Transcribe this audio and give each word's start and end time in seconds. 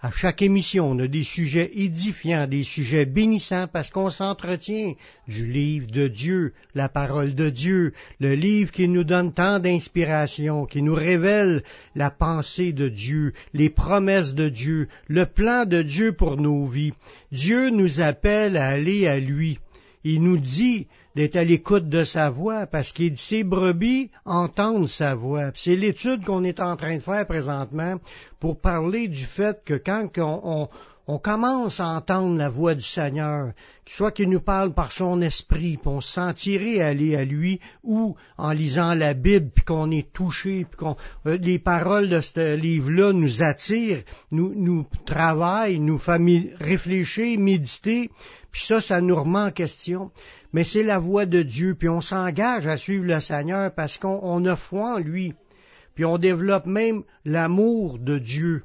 À 0.00 0.12
chaque 0.12 0.42
émission, 0.42 0.92
on 0.92 0.98
a 1.00 1.08
des 1.08 1.24
sujets 1.24 1.72
édifiants, 1.74 2.46
des 2.46 2.62
sujets 2.62 3.04
bénissants 3.04 3.66
parce 3.66 3.90
qu'on 3.90 4.10
s'entretient 4.10 4.94
du 5.26 5.50
livre 5.50 5.88
de 5.88 6.06
Dieu, 6.06 6.54
la 6.76 6.88
parole 6.88 7.34
de 7.34 7.50
Dieu, 7.50 7.92
le 8.20 8.36
livre 8.36 8.70
qui 8.70 8.86
nous 8.86 9.02
donne 9.02 9.32
tant 9.32 9.58
d'inspiration, 9.58 10.66
qui 10.66 10.82
nous 10.82 10.94
révèle 10.94 11.64
la 11.96 12.12
pensée 12.12 12.72
de 12.72 12.88
Dieu, 12.88 13.32
les 13.54 13.70
promesses 13.70 14.34
de 14.34 14.48
Dieu, 14.48 14.86
le 15.08 15.26
plan 15.26 15.64
de 15.64 15.82
Dieu 15.82 16.12
pour 16.12 16.36
nos 16.36 16.64
vies. 16.66 16.92
Dieu 17.32 17.70
nous 17.70 18.00
appelle 18.00 18.56
à 18.56 18.68
aller 18.68 19.08
à 19.08 19.18
lui. 19.18 19.58
Il 20.04 20.22
nous 20.22 20.38
dit 20.38 20.86
d'être 21.18 21.34
à 21.34 21.42
l'écoute 21.42 21.88
de 21.88 22.04
sa 22.04 22.30
voix, 22.30 22.66
parce 22.66 22.92
qu'il 22.92 23.10
dit 23.10 23.20
ses 23.20 23.42
brebis 23.42 24.08
entendent 24.24 24.86
sa 24.86 25.16
voix. 25.16 25.50
C'est 25.56 25.74
l'étude 25.74 26.24
qu'on 26.24 26.44
est 26.44 26.60
en 26.60 26.76
train 26.76 26.94
de 26.94 27.02
faire 27.02 27.26
présentement 27.26 27.96
pour 28.38 28.60
parler 28.60 29.08
du 29.08 29.24
fait 29.24 29.60
que 29.64 29.74
quand 29.74 30.08
on, 30.16 31.18
commence 31.18 31.80
à 31.80 31.88
entendre 31.88 32.36
la 32.36 32.48
voix 32.48 32.76
du 32.76 32.84
Seigneur, 32.84 33.50
soit 33.84 34.12
qu'il 34.12 34.30
nous 34.30 34.42
parle 34.42 34.74
par 34.74 34.92
son 34.92 35.20
esprit, 35.20 35.76
puis 35.76 35.88
on 35.88 36.00
se 36.00 36.12
sentirait 36.12 36.82
aller 36.82 37.16
à 37.16 37.24
lui, 37.24 37.58
ou 37.82 38.14
en 38.36 38.52
lisant 38.52 38.94
la 38.94 39.14
Bible, 39.14 39.50
puis 39.52 39.64
qu'on 39.64 39.90
est 39.90 40.12
touché, 40.12 40.66
puis 40.70 40.76
qu'on 40.76 40.94
euh, 41.26 41.36
les 41.38 41.58
paroles 41.58 42.10
de 42.10 42.20
ce 42.20 42.54
livre-là 42.54 43.12
nous 43.12 43.42
attirent, 43.42 44.04
nous, 44.30 44.54
nous 44.54 44.86
travaillent, 45.04 45.80
nous 45.80 45.98
font 45.98 46.24
réfléchir, 46.60 47.40
méditer, 47.40 48.08
puis 48.50 48.62
ça, 48.64 48.80
ça 48.80 49.00
nous 49.00 49.16
remet 49.16 49.38
en 49.38 49.50
question 49.50 50.10
mais 50.52 50.64
c'est 50.64 50.82
la 50.82 50.98
voix 50.98 51.26
de 51.26 51.42
Dieu, 51.42 51.74
puis 51.74 51.88
on 51.88 52.00
s'engage 52.00 52.66
à 52.66 52.76
suivre 52.76 53.04
le 53.04 53.20
Seigneur 53.20 53.72
parce 53.74 53.98
qu'on 53.98 54.44
a 54.46 54.56
foi 54.56 54.94
en 54.94 54.98
lui, 54.98 55.34
puis 55.94 56.04
on 56.04 56.18
développe 56.18 56.66
même 56.66 57.02
l'amour 57.24 57.98
de 57.98 58.18
Dieu. 58.18 58.62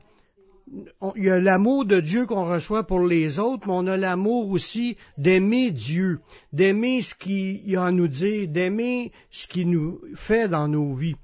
il 1.16 1.24
y 1.24 1.30
a 1.30 1.40
l'amour 1.40 1.86
de 1.86 2.00
Dieu 2.00 2.26
qu'on 2.26 2.46
reçoit 2.46 2.84
pour 2.84 3.02
les 3.02 3.38
autres, 3.40 3.68
mais 3.68 3.74
on 3.76 3.88
a 3.88 3.98
l'amour 3.98 4.50
aussi 4.50 4.98
d'aimer 5.18 5.72
Dieu, 5.72 6.20
d'aimer 6.54 7.02
ce 7.02 7.16
qu'il 7.16 7.76
a 7.76 7.86
à 7.86 7.92
nous 7.92 8.08
dire, 8.08 8.48
d'aimer 8.48 9.12
ce 9.30 9.48
qu'il 9.48 9.70
nous 9.70 10.00
fait 10.16 10.48
dans 10.48 10.68
nos 10.68 10.94
vies. 10.94 11.16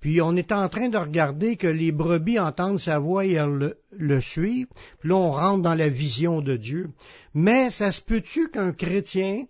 Puis 0.00 0.20
on 0.20 0.36
est 0.36 0.52
en 0.52 0.68
train 0.68 0.88
de 0.88 0.96
regarder 0.96 1.56
que 1.56 1.66
les 1.66 1.90
brebis 1.90 2.38
entendent 2.38 2.78
sa 2.78 2.98
voix 2.98 3.26
et 3.26 3.32
elles 3.32 3.74
le, 3.90 4.20
suivent. 4.20 4.68
Puis 5.00 5.08
là, 5.08 5.16
on 5.16 5.32
rentre 5.32 5.62
dans 5.62 5.74
la 5.74 5.88
vision 5.88 6.40
de 6.40 6.56
Dieu. 6.56 6.90
Mais 7.34 7.70
ça 7.70 7.90
se 7.90 8.00
peut-tu 8.00 8.48
qu'un 8.50 8.72
chrétien 8.72 9.44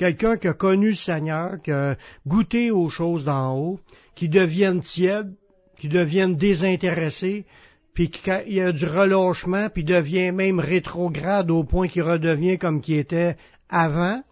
quelqu'un 0.00 0.38
qui 0.38 0.48
a 0.48 0.54
connu 0.54 0.88
le 0.88 0.94
Seigneur, 0.94 1.60
qui 1.62 1.70
a 1.72 1.94
goûté 2.26 2.70
aux 2.70 2.88
choses 2.88 3.26
d'en 3.26 3.54
haut, 3.54 3.80
qui 4.14 4.30
devienne 4.30 4.80
tiède, 4.80 5.34
qui 5.76 5.88
devienne 5.88 6.36
désintéressé, 6.36 7.44
puis 7.92 8.10
qu'il 8.10 8.54
y 8.54 8.62
a 8.62 8.72
du 8.72 8.86
relâchement, 8.86 9.68
puis 9.68 9.84
devient 9.84 10.32
même 10.32 10.58
rétrograde 10.58 11.50
au 11.50 11.64
point 11.64 11.86
qu'il 11.86 12.02
redevient 12.02 12.56
comme 12.56 12.80
qu'il 12.80 12.96
était 12.96 13.36
avant? 13.68 14.22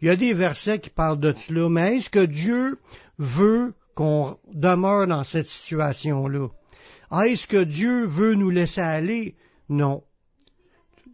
Il 0.00 0.06
y 0.06 0.10
a 0.10 0.16
des 0.16 0.32
versets 0.32 0.78
qui 0.78 0.90
parlent 0.90 1.18
de 1.18 1.34
cela, 1.36 1.68
mais 1.68 1.96
est-ce 1.96 2.10
que 2.10 2.24
Dieu 2.24 2.78
veut 3.18 3.74
qu'on 3.96 4.36
demeure 4.52 5.08
dans 5.08 5.24
cette 5.24 5.48
situation-là? 5.48 6.48
Est-ce 7.24 7.46
que 7.46 7.64
Dieu 7.64 8.04
veut 8.04 8.34
nous 8.34 8.50
laisser 8.50 8.80
aller? 8.80 9.34
Non. 9.68 10.02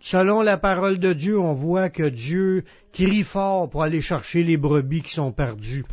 Selon 0.00 0.42
la 0.42 0.58
parole 0.58 0.98
de 0.98 1.12
Dieu, 1.12 1.38
on 1.38 1.52
voit 1.52 1.88
que 1.88 2.08
Dieu 2.08 2.64
crie 2.92 3.22
fort 3.22 3.70
pour 3.70 3.84
aller 3.84 4.00
chercher 4.00 4.42
les 4.42 4.56
brebis 4.56 5.02
qui 5.02 5.14
sont 5.14 5.32
perdues. 5.32 5.84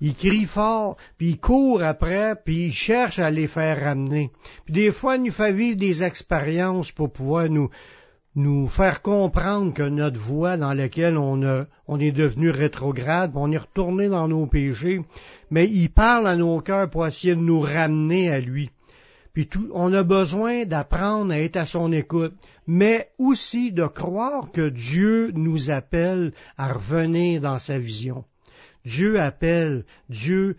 Il 0.00 0.14
crie 0.14 0.44
fort, 0.44 0.96
puis 1.16 1.30
il 1.30 1.40
court 1.40 1.82
après, 1.82 2.36
puis 2.44 2.66
il 2.66 2.72
cherche 2.72 3.18
à 3.18 3.30
les 3.30 3.48
faire 3.48 3.82
ramener. 3.82 4.30
Puis 4.64 4.74
des 4.74 4.92
fois, 4.92 5.16
il 5.16 5.22
nous 5.22 5.32
fait 5.32 5.52
vivre 5.52 5.78
des 5.78 6.04
expériences 6.04 6.92
pour 6.92 7.12
pouvoir 7.12 7.48
nous, 7.48 7.70
nous 8.38 8.68
faire 8.68 9.02
comprendre 9.02 9.74
que 9.74 9.82
notre 9.82 10.20
voie 10.20 10.56
dans 10.56 10.72
laquelle 10.72 11.18
on, 11.18 11.42
a, 11.42 11.66
on 11.88 11.98
est 11.98 12.12
devenu 12.12 12.50
rétrograde, 12.50 13.32
on 13.34 13.50
est 13.50 13.58
retourné 13.58 14.08
dans 14.08 14.28
nos 14.28 14.46
péchés, 14.46 15.00
mais 15.50 15.68
il 15.68 15.90
parle 15.90 16.28
à 16.28 16.36
nos 16.36 16.60
cœurs 16.60 16.88
pour 16.88 17.06
essayer 17.06 17.34
de 17.34 17.40
nous 17.40 17.60
ramener 17.60 18.30
à 18.30 18.38
lui. 18.38 18.70
Puis 19.32 19.48
on 19.72 19.92
a 19.92 20.04
besoin 20.04 20.64
d'apprendre 20.64 21.32
à 21.32 21.40
être 21.40 21.56
à 21.56 21.66
son 21.66 21.92
écoute, 21.92 22.34
mais 22.66 23.08
aussi 23.18 23.72
de 23.72 23.86
croire 23.86 24.52
que 24.52 24.68
Dieu 24.68 25.32
nous 25.34 25.70
appelle 25.70 26.32
à 26.56 26.72
revenir 26.72 27.40
dans 27.40 27.58
sa 27.58 27.78
vision. 27.78 28.24
Dieu 28.84 29.20
appelle, 29.20 29.84
Dieu 30.08 30.56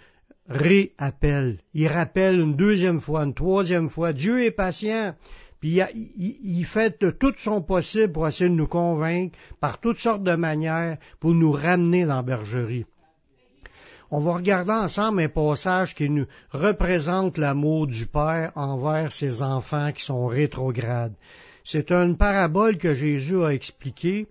réappelle. 0.50 1.60
Il 1.74 1.88
rappelle 1.88 2.40
une 2.40 2.56
deuxième 2.56 3.00
fois, 3.00 3.24
une 3.24 3.34
troisième 3.34 3.88
fois. 3.88 4.12
Dieu 4.12 4.44
est 4.44 4.52
patient. 4.52 5.14
Puis 5.60 5.82
il, 6.18 6.66
fait 6.66 6.98
tout 7.20 7.34
son 7.38 7.62
possible 7.62 8.14
pour 8.14 8.28
essayer 8.28 8.50
de 8.50 8.56
nous 8.56 8.68
convaincre 8.68 9.38
par 9.60 9.80
toutes 9.80 10.00
sortes 10.00 10.24
de 10.24 10.36
manières 10.36 10.98
pour 11.20 11.34
nous 11.34 11.52
ramener 11.52 12.06
dans 12.06 12.16
la 12.16 12.22
bergerie 12.24 12.86
on 14.12 14.20
va 14.20 14.34
regarder 14.34 14.72
ensemble 14.72 15.22
un 15.22 15.30
passage 15.30 15.94
qui 15.94 16.10
nous 16.10 16.26
représente 16.52 17.38
l'amour 17.38 17.88
du 17.88 18.06
Père 18.08 18.52
envers 18.56 19.12
ses 19.12 19.42
enfants 19.42 19.92
qui 19.92 20.04
sont 20.04 20.26
rétrogrades. 20.26 21.14
C'est 21.64 21.92
une 21.92 22.18
parabole 22.18 22.78
que 22.78 22.96
Jésus 22.96 23.44
a 23.44 23.54
expliquée, 23.54 24.28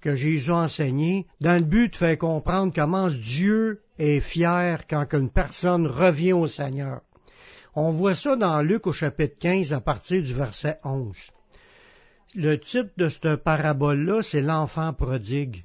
que, 0.00 0.16
Jésus 0.16 0.50
a 0.50 0.56
enseignée, 0.56 1.26
dans 1.40 1.54
le 1.54 1.64
but 1.64 1.92
de 1.92 1.96
faire 1.96 2.18
comprendre 2.18 2.72
comment 2.74 3.08
Dieu 3.08 3.80
est 3.98 4.20
fier 4.20 4.86
quand 4.88 5.06
une 5.12 5.30
personne 5.30 5.86
revient 5.86 6.32
au 6.32 6.46
Seigneur. 6.46 7.02
On 7.76 7.92
voit 7.92 8.16
ça 8.16 8.34
dans 8.34 8.62
Luc 8.62 8.88
au 8.88 8.92
chapitre 8.92 9.36
15 9.38 9.72
à 9.72 9.80
partir 9.80 10.20
du 10.22 10.34
verset 10.34 10.80
11. 10.82 11.16
Le 12.34 12.58
titre 12.58 12.90
de 12.96 13.08
cette 13.08 13.36
parabole-là, 13.36 14.22
c'est 14.22 14.40
l'enfant 14.40 14.92
prodigue. 14.92 15.64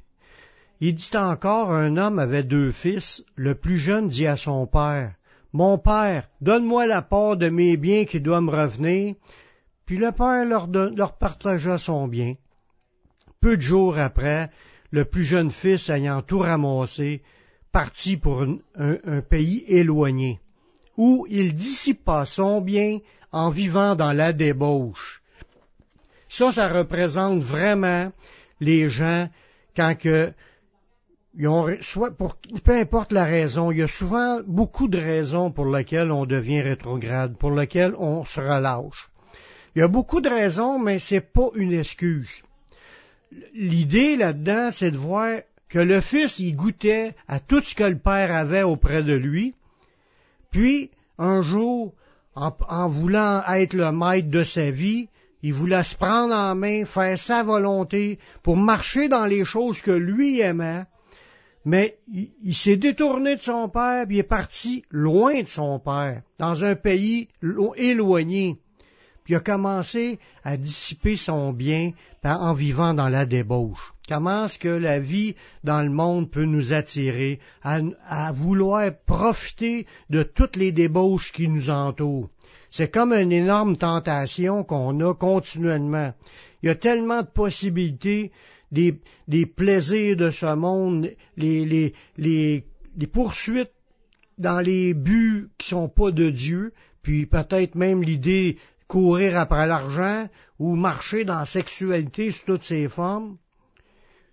Il 0.81 0.93
dit 0.93 1.17
encore, 1.17 1.71
un 1.71 1.97
homme 1.97 2.19
avait 2.19 2.43
deux 2.43 2.71
fils. 2.71 3.23
Le 3.35 3.55
plus 3.55 3.79
jeune 3.79 4.07
dit 4.07 4.27
à 4.27 4.35
son 4.35 4.67
père, 4.67 5.16
Mon 5.51 5.79
père, 5.79 6.29
donne-moi 6.41 6.85
la 6.85 7.01
part 7.01 7.38
de 7.38 7.49
mes 7.49 7.75
biens 7.75 8.05
qui 8.05 8.19
doit 8.19 8.41
me 8.41 8.51
revenir. 8.51 9.16
Puis 9.87 9.97
le 9.97 10.11
père 10.11 10.45
leur, 10.45 11.17
partagea 11.17 11.79
son 11.79 12.07
bien. 12.07 12.35
Peu 13.41 13.57
de 13.57 13.61
jours 13.61 13.97
après, 13.97 14.51
le 14.91 15.05
plus 15.05 15.25
jeune 15.25 15.49
fils 15.49 15.89
ayant 15.89 16.22
tout 16.22 16.39
ramassé, 16.39 17.23
partit 17.72 18.17
pour 18.17 18.43
un 18.43 19.22
pays 19.22 19.63
éloigné, 19.67 20.39
où 20.97 21.25
il 21.29 21.53
dissipa 21.53 22.25
son 22.25 22.61
bien 22.61 23.00
en 23.31 23.50
vivant 23.50 23.95
dans 23.95 24.13
la 24.13 24.33
débauche. 24.33 25.22
Ça, 26.29 26.51
ça 26.51 26.67
représente 26.67 27.41
vraiment 27.41 28.11
les 28.59 28.89
gens 28.89 29.29
quand 29.75 29.95
que 29.95 30.34
soit 31.81 32.16
pour, 32.16 32.38
peu 32.63 32.73
importe 32.73 33.11
la 33.11 33.25
raison, 33.25 33.72
il 33.72 33.79
y 33.79 33.81
a 33.81 33.88
souvent 33.88 34.39
beaucoup 34.47 34.88
de 34.88 34.97
raisons 34.97 35.51
pour 35.51 35.66
lesquelles 35.66 36.11
on 36.11 36.25
devient 36.25 36.61
rétrograde, 36.61 37.38
pour 37.38 37.51
lesquelles 37.51 37.94
on 37.97 38.23
se 38.23 38.39
relâche. 38.39 39.09
Il 39.75 39.79
y 39.79 39.81
a 39.81 39.90
beaucoup 39.90 40.22
de 40.22 40.29
raisons, 40.29 40.79
mais 40.79 40.99
c'est 40.99 41.34
pas 41.34 41.49
une 41.55 41.73
excuse. 41.73 42.41
L'idée 43.53 44.16
là-dedans, 44.16 44.72
c'est 44.72 44.91
de 44.91 44.97
voir 44.97 45.41
que 45.67 45.79
le 45.79 45.99
fils, 45.99 46.40
il 46.40 46.55
goûtait 46.55 47.14
à 47.28 47.41
tout 47.41 47.61
ce 47.61 47.75
que 47.75 47.84
le 47.84 47.97
père 47.97 48.34
avait 48.34 48.64
auprès 48.64 49.03
de 49.03 49.14
lui, 49.14 49.55
puis 50.55 50.90
un 51.17 51.41
jour, 51.41 51.93
en, 52.34 52.87
voulant 52.87 53.43
être 53.46 53.73
le 53.73 53.91
maître 53.91 54.29
de 54.29 54.46
sa 54.46 54.72
vie, 54.72 55.09
il 55.43 55.53
voulait 55.53 55.84
se 55.84 55.97
prendre 55.97 56.34
en 56.34 56.55
main, 56.55 56.85
faire 56.85 57.19
sa 57.19 57.43
volonté 57.43 58.19
pour 58.41 58.55
marcher 58.55 59.09
dans 59.09 59.25
les 59.25 59.43
choses 59.43 59.81
que 59.81 59.91
lui 59.91 60.40
aimait, 60.40 60.85
mais 61.66 61.97
il, 62.07 62.55
s'est 62.55 62.78
détourné 62.78 63.35
de 63.35 63.41
son 63.41 63.67
père, 63.67 64.05
puis 64.07 64.16
il 64.16 64.19
est 64.19 64.23
parti 64.23 64.85
loin 64.91 65.41
de 65.41 65.47
son 65.47 65.78
père, 65.78 66.22
dans 66.40 66.63
un 66.63 66.75
pays 66.75 67.28
éloigné. 67.75 68.55
Puis 69.25 69.33
il 69.33 69.37
a 69.37 69.39
commencé 69.39 70.19
à 70.43 70.55
dissiper 70.55 71.16
son 71.17 71.51
bien 71.51 71.93
en 72.23 72.53
vivant 72.53 72.93
dans 72.93 73.09
la 73.09 73.25
débauche. 73.25 73.93
Comment 74.07 74.45
est-ce 74.45 74.59
que 74.59 74.67
la 74.69 74.99
vie 74.99 75.35
dans 75.63 75.81
le 75.81 75.89
monde 75.89 76.29
peut 76.29 76.45
nous 76.45 76.73
attirer 76.73 77.39
à, 77.63 78.31
vouloir 78.31 78.91
profiter 79.07 79.87
de 80.11 80.22
toutes 80.22 80.55
les 80.55 80.72
débauches 80.72 81.31
qui 81.31 81.47
nous 81.47 81.72
entourent? 81.72 82.29
C'est 82.69 82.93
comme 82.93 83.13
une 83.13 83.31
énorme 83.31 83.77
tentation 83.77 84.63
qu'on 84.63 84.99
a 84.99 85.16
continuellement. 85.16 86.13
Il 86.61 86.67
y 86.67 86.69
a 86.69 86.75
tellement 86.75 87.23
de 87.23 87.27
possibilités 87.27 88.31
des, 88.72 89.45
plaisirs 89.47 90.17
de 90.17 90.29
ce 90.29 90.53
monde, 90.53 91.09
les, 91.35 91.93
les 92.17 93.07
poursuites 93.11 93.72
dans 94.37 94.59
les 94.59 94.93
buts 94.93 95.49
qui 95.57 95.69
sont 95.69 95.89
pas 95.89 96.11
de 96.11 96.29
Dieu, 96.29 96.73
puis 97.01 97.25
peut-être 97.25 97.75
même 97.75 98.03
l'idée 98.03 98.57
courir 98.87 99.37
après 99.37 99.67
l'argent 99.67 100.28
ou 100.59 100.76
marcher 100.76 101.26
dans 101.26 101.40
la 101.40 101.46
sexualité 101.46 102.32
sous 102.32 102.46
toutes 102.46 102.64
ses 102.64 102.87
formes. 102.87 103.37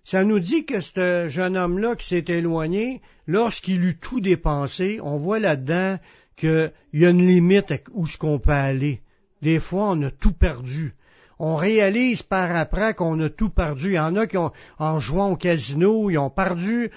Ça 0.03 0.23
nous 0.23 0.39
dit 0.39 0.65
que 0.65 0.79
ce 0.81 1.27
jeune 1.29 1.55
homme-là 1.55 1.95
qui 1.95 2.07
s'est 2.07 2.25
éloigné, 2.27 3.01
lorsqu'il 3.25 3.83
eut 3.85 3.97
tout 3.97 4.19
dépensé, 4.19 4.99
on 5.01 5.15
voit 5.15 5.39
là-dedans 5.39 5.97
qu'il 6.35 6.71
y 6.93 7.05
a 7.05 7.09
une 7.09 7.25
limite 7.25 7.73
où 7.93 8.05
ce 8.05 8.17
qu'on 8.17 8.39
peut 8.39 8.51
aller. 8.51 9.01
Des 9.41 9.59
fois, 9.59 9.91
on 9.91 10.01
a 10.03 10.11
tout 10.11 10.33
perdu. 10.33 10.93
On 11.39 11.55
réalise 11.55 12.21
par 12.21 12.55
après 12.55 12.93
qu'on 12.93 13.19
a 13.21 13.29
tout 13.29 13.49
perdu. 13.49 13.89
Il 13.89 13.95
y 13.95 13.99
en 13.99 14.15
a 14.15 14.27
qui 14.27 14.37
ont, 14.37 14.51
en 14.77 14.99
jouant 14.99 15.31
au 15.31 15.35
casino, 15.35 16.09
ils 16.09 16.17
ont 16.17 16.29
perdu 16.29 16.91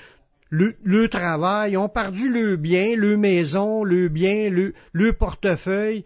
le, 0.51 1.09
travail, 1.09 1.73
ils 1.73 1.77
ont 1.77 1.89
perdu 1.89 2.29
le 2.29 2.57
bien, 2.57 2.95
le 2.97 3.17
maison, 3.17 3.83
le 3.83 4.09
bien, 4.09 4.49
le, 4.51 4.75
le 4.93 5.13
portefeuille. 5.13 6.05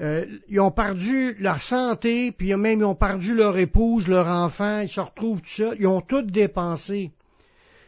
Euh, 0.00 0.24
ils 0.48 0.60
ont 0.60 0.70
perdu 0.70 1.36
leur 1.38 1.60
santé, 1.60 2.32
puis 2.32 2.54
même 2.56 2.80
ils 2.80 2.84
ont 2.84 2.94
perdu 2.94 3.34
leur 3.34 3.56
épouse, 3.58 4.08
leur 4.08 4.26
enfant, 4.26 4.80
ils 4.80 4.88
se 4.88 5.00
retrouvent 5.00 5.40
tout 5.40 5.48
ça, 5.48 5.72
ils 5.78 5.86
ont 5.86 6.00
tout 6.00 6.22
dépensé. 6.22 7.12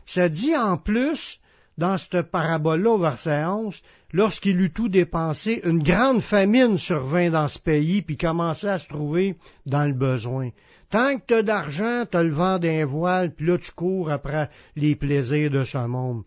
Ça 0.04 0.28
dit 0.28 0.54
en 0.56 0.76
plus, 0.76 1.40
dans 1.78 1.98
cette 1.98 2.31
parabole-là, 2.31 2.90
au 2.90 2.98
verset 2.98 3.44
11, 3.44 3.82
lorsqu'il 4.12 4.60
eut 4.60 4.72
tout 4.72 4.88
dépensé, 4.88 5.60
une 5.64 5.82
grande 5.82 6.20
famine 6.20 6.76
survint 6.76 7.31
dans 7.31 7.48
ce 7.48 7.58
pays, 7.58 8.02
puis 8.02 8.16
commençait 8.16 8.69
à 8.69 8.78
se 8.78 8.88
trouver 8.88 9.37
dans 9.66 9.84
le 9.84 9.93
besoin. 9.93 10.50
Tant 10.90 11.19
que 11.19 11.25
tu 11.26 11.34
as 11.34 11.43
d'argent, 11.43 12.04
tu 12.08 12.16
as 12.16 12.22
le 12.22 12.31
vent 12.31 12.58
d'un 12.58 12.84
voile, 12.84 13.34
puis 13.34 13.46
là 13.46 13.58
tu 13.58 13.72
cours 13.72 14.10
après 14.10 14.48
les 14.76 14.94
plaisirs 14.94 15.50
de 15.50 15.64
ce 15.64 15.78
monde. 15.78 16.22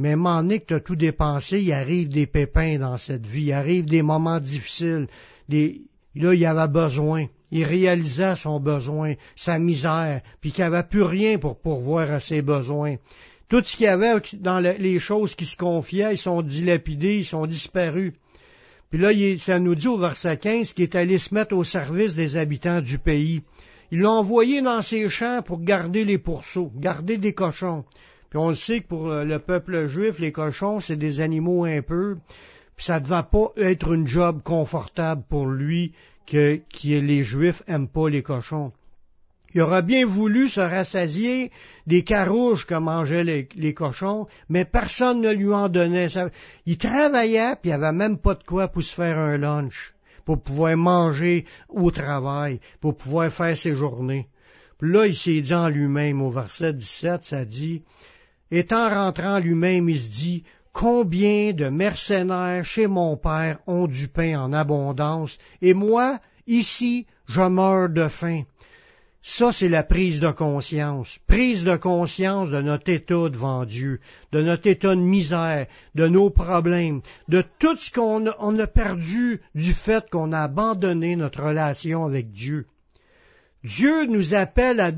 Mais 0.00 0.16
moment 0.16 0.40
donné 0.42 0.60
que 0.60 0.64
tu 0.64 0.74
as 0.74 0.80
tout 0.80 0.96
dépensé, 0.96 1.60
il 1.60 1.72
arrive 1.74 2.08
des 2.08 2.26
pépins 2.26 2.78
dans 2.78 2.96
cette 2.96 3.26
vie, 3.26 3.44
il 3.44 3.52
arrive 3.52 3.84
des 3.84 4.00
moments 4.00 4.40
difficiles. 4.40 5.08
Des... 5.46 5.82
Là, 6.14 6.32
il 6.32 6.46
avait 6.46 6.72
besoin. 6.72 7.26
Il 7.50 7.64
réalisait 7.64 8.34
son 8.34 8.60
besoin, 8.60 9.12
sa 9.36 9.58
misère, 9.58 10.22
puis 10.40 10.52
qu'il 10.52 10.64
n'avait 10.64 10.88
plus 10.88 11.02
rien 11.02 11.36
pour 11.36 11.60
pourvoir 11.60 12.10
à 12.10 12.18
ses 12.18 12.40
besoins. 12.40 12.96
Tout 13.50 13.62
ce 13.62 13.76
qu'il 13.76 13.84
y 13.84 13.88
avait 13.88 14.14
dans 14.38 14.58
les 14.58 14.98
choses 14.98 15.34
qui 15.34 15.44
se 15.44 15.56
confiaient, 15.58 16.14
ils 16.14 16.18
sont 16.18 16.40
dilapidés, 16.40 17.18
ils 17.18 17.24
sont 17.26 17.46
disparus. 17.46 18.14
Puis 18.88 18.98
là, 18.98 19.10
ça 19.36 19.58
nous 19.58 19.74
dit 19.74 19.88
au 19.88 19.98
verset 19.98 20.38
15 20.38 20.72
qu'il 20.72 20.84
est 20.84 20.94
allé 20.94 21.18
se 21.18 21.34
mettre 21.34 21.54
au 21.54 21.62
service 21.62 22.14
des 22.14 22.36
habitants 22.36 22.80
du 22.80 22.98
pays. 22.98 23.42
Il 23.92 24.00
l'a 24.00 24.12
envoyé 24.12 24.62
dans 24.62 24.80
ses 24.80 25.10
champs 25.10 25.42
pour 25.42 25.60
garder 25.60 26.06
les 26.06 26.16
pourceaux, 26.16 26.72
garder 26.74 27.18
des 27.18 27.34
cochons. 27.34 27.84
Puis 28.30 28.38
on 28.38 28.48
le 28.48 28.54
sait 28.54 28.80
que 28.80 28.86
pour 28.86 29.08
le 29.08 29.38
peuple 29.40 29.88
juif, 29.88 30.20
les 30.20 30.32
cochons, 30.32 30.78
c'est 30.78 30.96
des 30.96 31.20
animaux 31.20 31.64
un 31.64 31.82
peu. 31.82 32.16
Puis 32.76 32.86
ça 32.86 33.00
ne 33.00 33.06
va 33.06 33.24
pas 33.24 33.52
être 33.56 33.92
une 33.92 34.06
job 34.06 34.40
confortable 34.42 35.24
pour 35.28 35.46
lui 35.46 35.92
que, 36.26 36.60
les 36.84 37.24
Juifs 37.24 37.62
aiment 37.66 37.88
pas 37.88 38.08
les 38.08 38.22
cochons. 38.22 38.72
Il 39.52 39.62
aurait 39.62 39.82
bien 39.82 40.06
voulu 40.06 40.48
se 40.48 40.60
rassasier 40.60 41.50
des 41.88 42.04
carouges 42.04 42.66
que 42.66 42.76
mangeaient 42.76 43.24
les, 43.24 43.74
cochons, 43.74 44.28
mais 44.48 44.64
personne 44.64 45.20
ne 45.20 45.32
lui 45.32 45.52
en 45.52 45.68
donnait. 45.68 46.06
il 46.66 46.78
travaillait, 46.78 47.56
puis 47.60 47.70
il 47.70 47.72
avait 47.72 47.92
même 47.92 48.18
pas 48.18 48.34
de 48.34 48.44
quoi 48.44 48.68
pour 48.68 48.82
se 48.82 48.94
faire 48.94 49.18
un 49.18 49.36
lunch, 49.36 49.92
pour 50.24 50.40
pouvoir 50.40 50.76
manger 50.76 51.46
au 51.68 51.90
travail, 51.90 52.60
pour 52.80 52.96
pouvoir 52.96 53.32
faire 53.32 53.58
ses 53.58 53.74
journées. 53.74 54.28
Puis 54.78 54.92
là, 54.92 55.06
il 55.06 55.16
s'est 55.16 55.40
dit 55.40 55.54
en 55.54 55.68
lui-même, 55.68 56.22
au 56.22 56.30
verset 56.30 56.72
17, 56.72 57.24
ça 57.24 57.44
dit, 57.44 57.82
étant 58.50 58.88
rentrant 58.88 59.38
lui-même, 59.38 59.88
il 59.88 59.98
se 59.98 60.08
dit, 60.08 60.44
combien 60.72 61.52
de 61.52 61.68
mercenaires 61.68 62.64
chez 62.64 62.86
mon 62.86 63.16
père 63.16 63.58
ont 63.66 63.86
du 63.86 64.08
pain 64.08 64.40
en 64.40 64.52
abondance, 64.52 65.38
et 65.62 65.74
moi, 65.74 66.18
ici, 66.46 67.06
je 67.26 67.42
meurs 67.42 67.88
de 67.88 68.08
faim. 68.08 68.42
Ça, 69.22 69.52
c'est 69.52 69.68
la 69.68 69.82
prise 69.82 70.18
de 70.20 70.30
conscience. 70.30 71.18
Prise 71.26 71.62
de 71.64 71.76
conscience 71.76 72.48
de 72.48 72.62
notre 72.62 72.90
état 72.90 73.28
devant 73.28 73.66
Dieu, 73.66 74.00
de 74.32 74.40
notre 74.40 74.66
état 74.66 74.94
de 74.94 75.00
misère, 75.00 75.66
de 75.94 76.08
nos 76.08 76.30
problèmes, 76.30 77.02
de 77.28 77.44
tout 77.58 77.76
ce 77.76 77.90
qu'on 77.92 78.26
a, 78.26 78.66
perdu 78.66 79.42
du 79.54 79.74
fait 79.74 80.08
qu'on 80.08 80.32
a 80.32 80.40
abandonné 80.40 81.16
notre 81.16 81.42
relation 81.42 82.06
avec 82.06 82.32
Dieu. 82.32 82.66
Dieu 83.62 84.06
nous 84.06 84.32
appelle 84.32 84.80
à, 84.80 84.92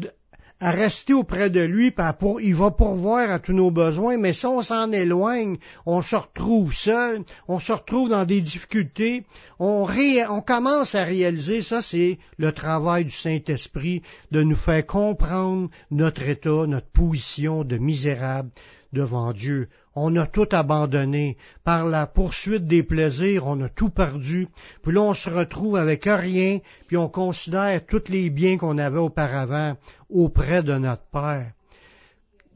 à 0.62 0.70
rester 0.70 1.12
auprès 1.12 1.50
de 1.50 1.61
lui, 1.61 1.93
il 2.41 2.55
va 2.55 2.70
pourvoir 2.70 3.29
à 3.31 3.41
tous 3.41 3.53
nos 3.53 3.73
besoins, 3.73 4.17
mais 4.17 4.32
si 4.32 4.47
on 4.47 4.62
s'en 4.62 4.93
éloigne, 4.93 5.56
on 5.87 6.03
se 6.03 6.14
retrouve 6.14 6.73
seul, 6.73 7.25
on 7.49 7.59
se 7.59 7.73
retrouve 7.73 8.11
dans 8.11 8.25
des 8.25 8.41
difficultés, 8.41 9.25
on, 9.59 9.88
on 10.31 10.41
commence 10.41 10.94
à 10.94 11.03
réaliser, 11.03 11.62
ça 11.62 11.82
c'est 11.82 12.19
le 12.38 12.53
travail 12.53 13.06
du 13.06 13.11
Saint-Esprit, 13.11 14.03
de 14.31 14.44
nous 14.44 14.55
faire 14.55 14.87
comprendre 14.87 15.69
notre 15.91 16.23
état, 16.23 16.67
notre 16.69 16.91
position 16.93 17.65
de 17.65 17.79
misérable 17.79 18.50
devant 18.93 19.33
Dieu. 19.33 19.69
On 19.94 20.15
a 20.17 20.27
tout 20.27 20.49
abandonné. 20.53 21.37
Par 21.65 21.87
la 21.87 22.06
poursuite 22.06 22.67
des 22.67 22.83
plaisirs, 22.83 23.47
on 23.47 23.61
a 23.62 23.69
tout 23.69 23.91
perdu. 23.91 24.49
Puis 24.83 24.93
là, 24.93 25.03
on 25.03 25.15
se 25.15 25.29
retrouve 25.29 25.77
avec 25.77 26.05
rien, 26.05 26.61
puis 26.87 26.97
on 26.97 27.09
considère 27.09 27.85
tous 27.87 28.09
les 28.09 28.31
biens 28.31 28.59
qu'on 28.59 28.79
avait 28.79 28.99
auparavant 28.99 29.77
auprès 30.11 30.62
de 30.62 30.77
notre 30.77 31.06
Père. 31.12 31.53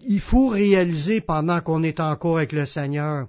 Il 0.01 0.21
faut 0.21 0.49
réaliser 0.49 1.21
pendant 1.21 1.61
qu'on 1.61 1.83
est 1.83 2.01
encore 2.01 2.37
avec 2.39 2.53
le 2.53 2.65
Seigneur, 2.65 3.27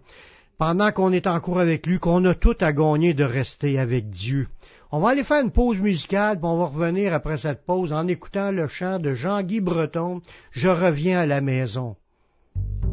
pendant 0.58 0.92
qu'on 0.92 1.12
est 1.12 1.28
encore 1.28 1.60
avec 1.60 1.86
lui, 1.86 2.00
qu'on 2.00 2.24
a 2.26 2.36
tout 2.36 2.58
à 2.60 2.74
gagner 2.74 3.14
de 3.14 3.24
rester 3.24 3.80
avec 3.80 4.10
Dieu. 4.10 4.48
On 4.92 5.00
va 5.00 5.10
aller 5.10 5.26
faire 5.26 5.44
une 5.44 5.52
pause 5.52 5.80
musicale, 5.80 6.38
puis 6.38 6.46
on 6.46 6.58
va 6.58 6.66
revenir 6.66 7.14
après 7.14 7.38
cette 7.38 7.66
pause 7.66 7.92
en 7.92 8.08
écoutant 8.08 8.52
le 8.52 8.68
chant 8.68 9.00
de 9.00 9.14
Jean-Guy 9.16 9.60
Breton, 9.60 10.22
Je 10.52 10.70
reviens 10.70 11.20
à 11.20 11.26
la 11.26 11.42
maison. 11.42 11.96
reviens 11.96 11.96
à 11.96 11.96
la 11.96 12.82
maison. 12.82 12.87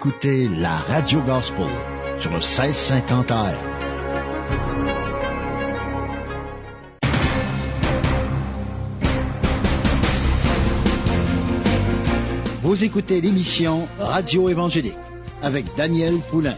Écoutez 0.00 0.48
la 0.48 0.78
Radio 0.78 1.20
Gospel 1.20 1.68
sur 2.20 2.30
le 2.30 2.38
1650 2.38 3.30
AM. 3.32 3.54
Vous 12.62 12.82
écoutez 12.82 13.20
l'émission 13.20 13.86
Radio 13.98 14.48
Évangélique 14.48 14.96
avec 15.42 15.66
Daniel 15.76 16.14
Poulain. 16.30 16.56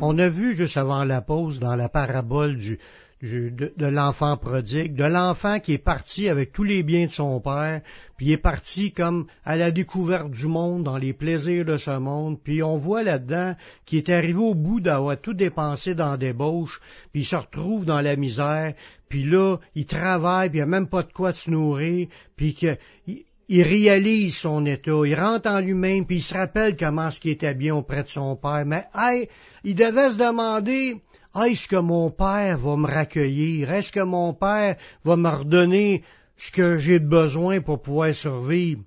On 0.00 0.18
a 0.18 0.28
vu 0.28 0.56
juste 0.56 0.76
avant 0.76 1.04
la 1.04 1.20
pause 1.20 1.60
dans 1.60 1.76
la 1.76 1.88
parabole 1.88 2.56
du, 2.56 2.80
de, 3.22 3.86
l'enfant 3.86 4.36
prodigue, 4.38 4.94
de 4.94 5.04
l'enfant 5.04 5.60
qui 5.60 5.74
est 5.74 5.84
parti 5.84 6.28
avec 6.28 6.52
tous 6.52 6.62
les 6.62 6.82
biens 6.82 7.06
de 7.06 7.10
son 7.10 7.38
père, 7.40 7.82
puis 8.16 8.32
est 8.32 8.38
parti 8.38 8.92
comme 8.92 9.26
à 9.44 9.56
la 9.56 9.70
découverte 9.70 10.30
du 10.30 10.46
monde, 10.46 10.84
dans 10.84 10.96
les 10.96 11.12
plaisirs 11.12 11.66
de 11.66 11.76
ce 11.76 11.98
monde, 11.98 12.38
puis 12.42 12.62
on 12.62 12.76
voit 12.76 13.02
là-dedans 13.02 13.56
qu'il 13.84 13.98
est 13.98 14.08
arrivé 14.08 14.38
au 14.38 14.54
bout 14.54 14.80
d'avoir 14.80 15.20
tout 15.20 15.34
dépensé 15.34 15.94
dans 15.94 16.16
des 16.16 16.32
bauches, 16.32 16.80
puis 17.12 17.22
il 17.22 17.26
se 17.26 17.36
retrouve 17.36 17.84
dans 17.84 18.00
la 18.00 18.16
misère, 18.16 18.72
puis 19.08 19.24
là, 19.24 19.58
il 19.74 19.84
travaille, 19.86 20.48
puis 20.48 20.58
il 20.58 20.62
n'y 20.62 20.68
a 20.74 20.78
même 20.80 20.88
pas 20.88 21.02
de 21.02 21.12
quoi 21.12 21.32
se 21.34 21.50
nourrir, 21.50 22.08
puis 22.36 22.54
que... 22.54 22.76
il- 23.06 23.24
il 23.52 23.64
réalise 23.64 24.36
son 24.36 24.64
état, 24.64 24.92
il 25.04 25.14
rentre 25.16 25.50
en 25.50 25.58
lui-même, 25.58 26.06
puis 26.06 26.18
il 26.18 26.22
se 26.22 26.34
rappelle 26.34 26.76
comment 26.76 27.10
ce 27.10 27.18
qui 27.18 27.30
était 27.30 27.52
bien 27.56 27.74
auprès 27.74 28.04
de 28.04 28.08
son 28.08 28.36
père. 28.36 28.62
Mais 28.64 28.86
hey, 28.94 29.28
il 29.64 29.74
devait 29.74 30.10
se 30.10 30.16
demander 30.16 31.00
est-ce 31.34 31.68
que 31.68 31.76
mon 31.76 32.10
père 32.10 32.58
va 32.58 32.76
me 32.76 32.86
raccueillir? 32.86 33.70
Est-ce 33.70 33.92
que 33.92 34.00
mon 34.00 34.34
père 34.34 34.76
va 35.04 35.16
me 35.16 35.28
redonner 35.28 36.02
ce 36.36 36.50
que 36.50 36.78
j'ai 36.78 36.98
besoin 36.98 37.60
pour 37.60 37.82
pouvoir 37.82 38.14
survivre? 38.14 38.82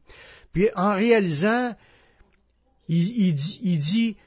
Puis 0.52 0.70
en 0.76 0.94
réalisant, 0.94 1.74
il, 2.90 3.34
dit, 3.34 4.18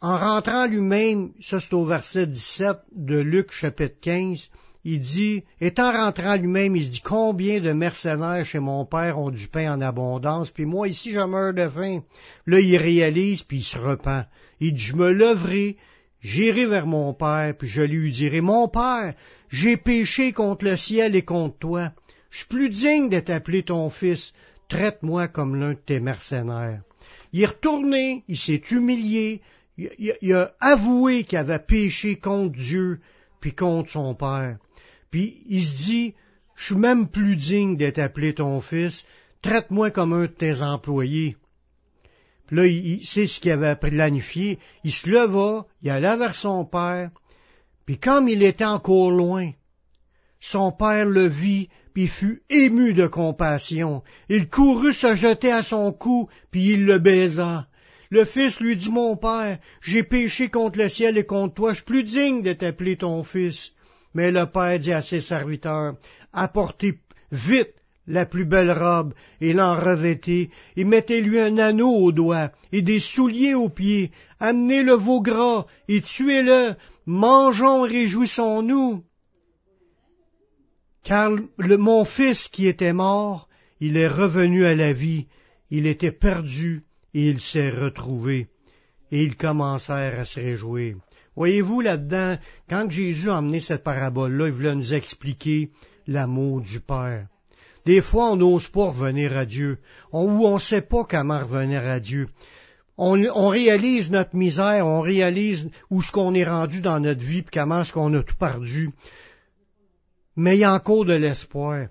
en 0.00 0.16
rentrant 0.16 0.66
lui-même, 0.66 1.32
ça 1.40 1.60
c'est 1.60 1.74
au 1.74 1.84
verset 1.84 2.26
17 2.26 2.78
de 2.92 3.16
Luc 3.16 3.52
chapitre 3.52 3.96
15, 4.00 4.50
il 4.86 5.00
dit, 5.00 5.42
étant 5.60 5.92
rentré 5.92 6.28
en 6.28 6.36
lui-même, 6.36 6.76
il 6.76 6.84
se 6.84 6.90
dit, 6.90 7.00
combien 7.00 7.60
de 7.60 7.72
mercenaires 7.72 8.44
chez 8.44 8.58
mon 8.58 8.84
père 8.84 9.18
ont 9.18 9.30
du 9.30 9.48
pain 9.48 9.74
en 9.74 9.80
abondance, 9.80 10.50
puis 10.50 10.66
moi 10.66 10.88
ici 10.88 11.12
je 11.12 11.20
meurs 11.20 11.54
de 11.54 11.68
faim. 11.68 12.00
Là 12.46 12.60
il 12.60 12.76
réalise, 12.76 13.42
puis 13.42 13.58
il 13.58 13.64
se 13.64 13.78
repent. 13.78 14.26
Il 14.60 14.74
dit, 14.74 14.82
je 14.82 14.94
me 14.94 15.10
leverai, 15.10 15.76
j'irai 16.24 16.66
vers 16.66 16.86
mon 16.86 17.12
père, 17.12 17.54
puis 17.56 17.68
je 17.68 17.82
lui 17.82 18.10
dirai, 18.10 18.40
mon 18.40 18.66
père, 18.66 19.14
j'ai 19.50 19.76
péché 19.76 20.32
contre 20.32 20.64
le 20.64 20.76
ciel 20.76 21.14
et 21.14 21.22
contre 21.22 21.58
toi. 21.58 21.92
Je 22.30 22.38
suis 22.38 22.48
plus 22.48 22.70
digne 22.70 23.08
d'être 23.08 23.30
appelé 23.30 23.62
ton 23.62 23.90
fils. 23.90 24.34
Traite-moi 24.68 25.28
comme 25.28 25.54
l'un 25.54 25.74
de 25.74 25.78
tes 25.78 26.00
mercenaires. 26.00 26.80
Il 27.32 27.42
est 27.42 27.46
retourné, 27.46 28.24
il 28.26 28.38
s'est 28.38 28.62
humilié, 28.70 29.42
il, 29.76 30.34
a 30.34 30.52
avoué 30.60 31.24
qu'il 31.24 31.38
avait 31.38 31.58
péché 31.58 32.16
contre 32.16 32.56
Dieu, 32.56 33.00
puis 33.40 33.54
contre 33.54 33.90
son 33.90 34.14
père. 34.14 34.56
Puis 35.10 35.42
il 35.46 35.62
se 35.62 35.76
dit, 35.76 36.14
je 36.56 36.66
suis 36.66 36.76
même 36.76 37.08
plus 37.08 37.36
digne 37.36 37.76
d'être 37.76 37.98
appelé 37.98 38.34
ton 38.34 38.60
fils, 38.60 39.06
traite-moi 39.42 39.90
comme 39.90 40.12
un 40.14 40.22
de 40.22 40.26
tes 40.26 40.62
employés. 40.62 41.36
Là, 42.50 42.66
il, 42.66 43.00
il 43.00 43.06
sait 43.06 43.26
ce 43.26 43.40
qu'il 43.40 43.52
avait 43.52 43.76
planifié. 43.76 44.58
Il 44.84 44.92
se 44.92 45.08
leva, 45.08 45.66
il 45.82 45.90
alla 45.90 46.16
vers 46.16 46.36
son 46.36 46.64
père, 46.64 47.10
puis 47.86 47.98
comme 47.98 48.28
il 48.28 48.42
était 48.42 48.64
encore 48.64 49.10
loin, 49.10 49.52
son 50.40 50.72
père 50.72 51.06
le 51.06 51.26
vit, 51.26 51.68
puis 51.94 52.08
fut 52.08 52.42
ému 52.50 52.92
de 52.92 53.06
compassion. 53.06 54.02
Il 54.28 54.48
courut 54.48 54.92
se 54.92 55.14
jeter 55.14 55.52
à 55.52 55.62
son 55.62 55.92
cou, 55.92 56.28
puis 56.50 56.72
il 56.72 56.84
le 56.84 56.98
baisa. 56.98 57.68
Le 58.10 58.24
fils 58.24 58.60
lui 58.60 58.76
dit, 58.76 58.90
Mon 58.90 59.16
père, 59.16 59.58
j'ai 59.80 60.02
péché 60.02 60.48
contre 60.48 60.78
le 60.78 60.88
ciel 60.88 61.18
et 61.18 61.24
contre 61.24 61.54
toi, 61.54 61.70
je 61.70 61.76
suis 61.76 61.84
plus 61.84 62.04
digne 62.04 62.42
de 62.42 62.52
t'appeler 62.52 62.96
ton 62.96 63.22
fils. 63.22 63.72
Mais 64.14 64.30
le 64.30 64.46
père 64.46 64.78
dit 64.78 64.92
à 64.92 65.02
ses 65.02 65.20
serviteurs, 65.20 65.94
Apportez 66.32 66.98
vite 67.32 67.74
la 68.06 68.26
plus 68.26 68.44
belle 68.44 68.72
robe, 68.72 69.14
et 69.40 69.52
l'en 69.52 69.74
revêtez, 69.74 70.50
et 70.76 70.84
mettez-lui 70.84 71.40
un 71.40 71.58
anneau 71.58 71.90
au 71.90 72.12
doigt, 72.12 72.50
et 72.72 72.82
des 72.82 72.98
souliers 72.98 73.54
aux 73.54 73.68
pieds, 73.68 74.10
amenez 74.40 74.82
le 74.82 74.94
veau 74.94 75.20
gras, 75.20 75.66
et 75.88 76.00
tuez-le, 76.00 76.74
mangeons 77.06 77.82
réjouissons-nous. 77.82 79.02
Car 81.02 81.32
mon 81.58 82.04
fils 82.04 82.48
qui 82.48 82.66
était 82.66 82.92
mort, 82.92 83.48
il 83.80 83.96
est 83.96 84.08
revenu 84.08 84.64
à 84.64 84.74
la 84.74 84.92
vie, 84.92 85.26
il 85.70 85.86
était 85.86 86.12
perdu, 86.12 86.84
et 87.12 87.28
il 87.28 87.40
s'est 87.40 87.70
retrouvé. 87.70 88.48
Et 89.10 89.22
ils 89.22 89.36
commencèrent 89.36 90.18
à 90.18 90.24
se 90.24 90.40
réjouir. 90.40 90.96
Voyez-vous 91.36 91.80
là-dedans, 91.80 92.36
quand 92.68 92.90
Jésus 92.90 93.30
a 93.30 93.38
emmené 93.38 93.60
cette 93.60 93.84
parabole-là, 93.84 94.46
il 94.46 94.52
voulait 94.52 94.74
nous 94.74 94.94
expliquer 94.94 95.70
l'amour 96.06 96.60
du 96.60 96.80
Père. 96.80 97.26
Des 97.86 98.00
fois, 98.00 98.32
on 98.32 98.36
n'ose 98.36 98.68
pas 98.68 98.86
revenir 98.86 99.36
à 99.36 99.44
Dieu, 99.44 99.78
ou 100.12 100.46
on 100.46 100.54
ne 100.54 100.60
sait 100.60 100.80
pas 100.80 101.04
comment 101.04 101.40
revenir 101.40 101.84
à 101.84 102.00
Dieu. 102.00 102.28
On, 102.96 103.22
on 103.34 103.48
réalise 103.48 104.10
notre 104.10 104.36
misère, 104.36 104.86
on 104.86 105.00
réalise 105.00 105.68
où 105.90 106.00
ce 106.00 106.12
qu'on 106.12 106.34
est 106.34 106.44
rendu 106.44 106.80
dans 106.80 107.00
notre 107.00 107.22
vie, 107.22 107.42
puis 107.42 107.60
comment 107.60 107.82
est-ce 107.82 107.92
qu'on 107.92 108.14
a 108.14 108.22
tout 108.22 108.36
perdu. 108.36 108.90
Mais 110.36 110.56
il 110.56 110.60
y 110.60 110.64
a 110.64 110.72
encore 110.72 111.04
de 111.04 111.14
l'espoir. 111.14 111.88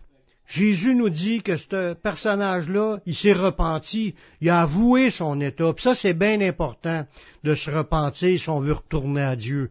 Jésus 0.47 0.93
nous 0.93 1.09
dit 1.09 1.41
que 1.41 1.57
ce 1.57 1.93
personnage-là, 1.93 2.99
il 3.05 3.15
s'est 3.15 3.33
repenti, 3.33 4.13
il 4.41 4.49
a 4.49 4.61
avoué 4.61 5.09
son 5.09 5.39
état. 5.41 5.73
Puis 5.73 5.83
ça, 5.83 5.95
c'est 5.95 6.13
bien 6.13 6.41
important 6.41 7.05
de 7.43 7.55
se 7.55 7.71
repentir 7.71 8.39
si 8.39 8.49
on 8.49 8.59
veut 8.59 8.73
retourner 8.73 9.21
à 9.21 9.35
Dieu, 9.35 9.69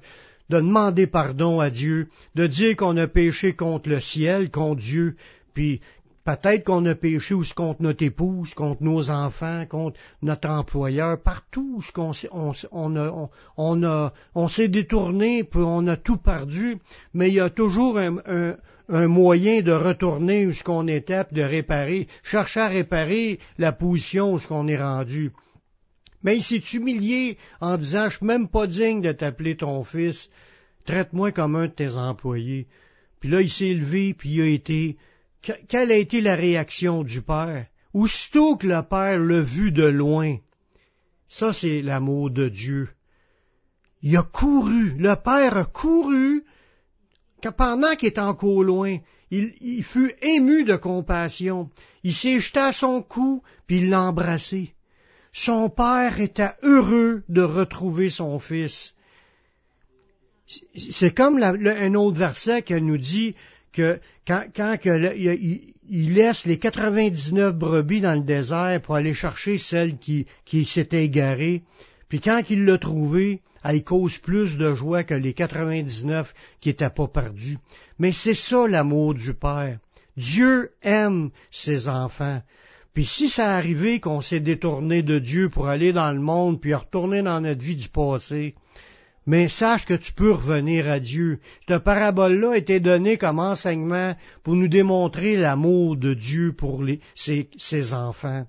de 0.48 0.56
demander 0.56 1.06
pardon 1.06 1.60
à 1.60 1.70
Dieu, 1.70 2.08
de 2.34 2.46
dire 2.46 2.76
qu'on 2.76 2.96
a 2.96 3.06
péché 3.06 3.54
contre 3.54 3.90
le 3.90 4.00
ciel, 4.00 4.50
contre 4.50 4.80
Dieu, 4.80 5.16
puis 5.54 5.80
peut-être 6.24 6.64
qu'on 6.64 6.84
a 6.86 6.94
péché 6.94 7.34
aussi 7.34 7.54
contre 7.54 7.82
notre 7.82 8.04
épouse, 8.04 8.54
contre 8.54 8.82
nos 8.82 9.10
enfants, 9.10 9.64
contre 9.68 9.98
notre 10.22 10.48
employeur, 10.48 11.20
partout 11.20 11.80
ce 11.82 11.92
qu'on 11.92 12.12
on, 12.32 12.52
on 12.70 12.96
a, 12.96 13.28
on, 13.56 13.82
a, 13.82 14.12
on 14.34 14.48
s'est 14.48 14.68
détourné, 14.68 15.44
puis 15.44 15.60
on 15.64 15.86
a 15.86 15.96
tout 15.96 16.16
perdu, 16.18 16.78
mais 17.14 17.28
il 17.28 17.34
y 17.34 17.40
a 17.40 17.50
toujours 17.50 17.98
un 17.98 19.08
moyen 19.08 19.62
de 19.62 19.72
retourner 19.72 20.46
où 20.46 20.52
ce 20.52 20.62
qu'on 20.62 20.86
était, 20.86 21.24
puis 21.24 21.36
de 21.36 21.42
réparer, 21.42 22.08
chercher 22.22 22.60
à 22.60 22.68
réparer 22.68 23.38
la 23.58 23.72
position 23.72 24.34
où 24.34 24.38
ce 24.38 24.46
qu'on 24.46 24.68
est 24.68 24.80
rendu. 24.80 25.32
Mais 26.22 26.36
il 26.36 26.42
s'est 26.42 26.62
humilié 26.76 27.36
en 27.60 27.76
disant, 27.76 28.08
je 28.08 28.18
suis 28.18 28.26
même 28.26 28.48
pas 28.48 28.66
digne 28.66 29.00
de 29.00 29.12
t'appeler 29.12 29.56
ton 29.56 29.82
fils, 29.82 30.30
traite-moi 30.84 31.32
comme 31.32 31.56
un 31.56 31.66
de 31.66 31.72
tes 31.72 31.96
employés. 31.96 32.68
Puis 33.20 33.30
là, 33.30 33.40
il 33.40 33.50
s'est 33.50 33.74
levé, 33.74 34.14
puis 34.14 34.30
il 34.30 34.40
a 34.40 34.46
été, 34.46 34.96
que- 35.42 35.66
quelle 35.68 35.92
a 35.92 35.96
été 35.96 36.20
la 36.20 36.34
réaction 36.34 37.02
du 37.02 37.22
père? 37.22 37.66
Aussitôt 37.92 38.56
que 38.56 38.66
le 38.66 38.82
père 38.82 39.18
l'a 39.18 39.40
vu 39.40 39.70
de 39.70 39.84
loin, 39.84 40.36
ça 41.28 41.52
c'est 41.52 41.82
l'amour 41.82 42.30
de 42.30 42.48
Dieu. 42.48 42.88
Il 44.02 44.16
a 44.16 44.22
couru, 44.22 44.94
le 44.98 45.14
père 45.14 45.56
a 45.56 45.64
couru, 45.64 46.44
pendant 47.50 47.94
qu'il 47.96 48.08
était 48.08 48.20
encore 48.20 48.62
loin, 48.62 48.98
il, 49.30 49.82
fut 49.82 50.14
ému 50.20 50.64
de 50.64 50.76
compassion. 50.76 51.70
Il 52.04 52.14
s'est 52.14 52.40
jeté 52.40 52.60
à 52.60 52.72
son 52.72 53.02
cou, 53.02 53.42
puis 53.66 53.78
il 53.78 53.90
l'a 53.90 54.02
embrassé. 54.02 54.74
Son 55.32 55.70
père 55.70 56.20
était 56.20 56.52
heureux 56.62 57.22
de 57.28 57.40
retrouver 57.40 58.10
son 58.10 58.38
fils. 58.38 58.94
C'est 60.76 61.14
comme 61.14 61.42
un 61.42 61.94
autre 61.94 62.18
verset 62.18 62.62
qui 62.62 62.74
nous 62.74 62.98
dit 62.98 63.34
que 63.72 64.00
quand, 64.26 64.44
quand 64.54 64.76
que 64.80 65.16
il, 65.16 65.72
il 65.88 66.14
laisse 66.14 66.46
les 66.46 66.58
99 66.58 67.54
brebis 67.54 68.00
dans 68.00 68.14
le 68.14 68.24
désert 68.24 68.80
pour 68.82 68.94
aller 68.94 69.14
chercher 69.14 69.58
celle 69.58 69.98
qui, 69.98 70.26
qui 70.44 70.64
s'était 70.64 71.04
égarée, 71.04 71.62
puis 72.08 72.20
quand 72.20 72.42
il 72.50 72.64
l'a 72.64 72.78
trouvée, 72.78 73.40
elle 73.64 73.84
cause 73.84 74.18
plus 74.18 74.56
de 74.56 74.74
joie 74.74 75.04
que 75.04 75.14
les 75.14 75.34
99 75.34 76.34
qui 76.60 76.68
n'étaient 76.68 76.90
pas 76.90 77.08
perdus. 77.08 77.58
Mais 77.98 78.12
c'est 78.12 78.34
ça 78.34 78.66
l'amour 78.66 79.14
du 79.14 79.34
Père. 79.34 79.78
Dieu 80.16 80.72
aime 80.82 81.30
ses 81.50 81.88
enfants. 81.88 82.42
Puis 82.94 83.06
si 83.06 83.28
ça 83.28 83.56
arrivé 83.56 84.00
qu'on 84.00 84.20
s'est 84.20 84.40
détourné 84.40 85.02
de 85.02 85.18
Dieu 85.18 85.48
pour 85.48 85.68
aller 85.68 85.92
dans 85.92 86.12
le 86.12 86.20
monde, 86.20 86.60
puis 86.60 86.74
retourner 86.74 87.22
dans 87.22 87.40
notre 87.40 87.62
vie 87.62 87.76
du 87.76 87.88
passé, 87.88 88.54
mais 89.26 89.48
sache 89.48 89.86
que 89.86 89.94
tu 89.94 90.12
peux 90.12 90.32
revenir 90.32 90.88
à 90.88 91.00
Dieu. 91.00 91.38
Cette 91.68 91.84
parabole-là 91.84 92.52
a 92.52 92.56
été 92.56 92.80
donnée 92.80 93.18
comme 93.18 93.38
enseignement 93.38 94.14
pour 94.42 94.54
nous 94.54 94.68
démontrer 94.68 95.36
l'amour 95.36 95.96
de 95.96 96.14
Dieu 96.14 96.52
pour 96.52 96.84
ses, 97.14 97.94
enfants. 97.94 98.46